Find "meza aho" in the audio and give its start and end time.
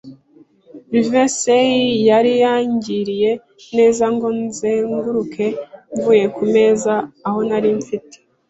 6.53-7.39